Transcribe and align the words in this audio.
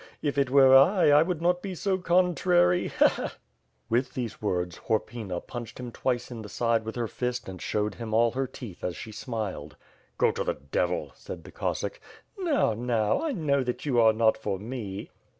If 0.23 0.35
it 0.39 0.49
were 0.49 0.75
I, 0.75 1.11
I 1.11 1.21
would 1.21 1.43
not 1.43 1.61
be 1.61 1.75
so 1.75 1.99
contrary. 1.99 2.91
Ila! 2.99 3.09
Ha!" 3.11 3.37
With 3.87 4.15
these 4.15 4.41
words, 4.41 4.77
Horpyna 4.87 5.41
punched 5.45 5.79
him 5.79 5.91
twice 5.91 6.31
in 6.31 6.41
the 6.41 6.49
side 6.49 6.83
with 6.85 6.95
her 6.95 7.07
fist 7.07 7.47
and 7.47 7.61
showed 7.61 7.93
him 7.93 8.11
all 8.11 8.31
her 8.31 8.47
teeth 8.47 8.83
as 8.83 8.95
she 8.95 9.11
smiled. 9.11 9.75
"Go 10.17 10.31
to 10.31 10.43
the 10.43 10.55
devil!" 10.55 11.11
said 11.13 11.43
the 11.43 11.51
Oossack. 11.51 11.99
"Now, 12.39 12.73
now! 12.73 13.21
I 13.21 13.31
know 13.31 13.61
that 13.63 13.85
you 13.85 13.99
are 14.01 14.11
not 14.11 14.39
for 14.39 14.57
me." 14.57 15.11